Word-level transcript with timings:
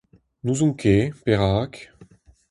N'ouzon 0.43 0.71
ket. 0.79 1.11
Perak? 1.23 1.73